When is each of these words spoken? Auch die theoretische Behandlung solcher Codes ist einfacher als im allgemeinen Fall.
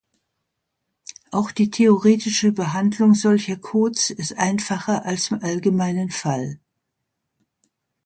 Auch 1.29 1.51
die 1.51 1.69
theoretische 1.69 2.51
Behandlung 2.53 3.13
solcher 3.13 3.55
Codes 3.57 4.09
ist 4.09 4.35
einfacher 4.35 5.05
als 5.05 5.29
im 5.29 5.43
allgemeinen 5.43 6.09
Fall. 6.09 6.59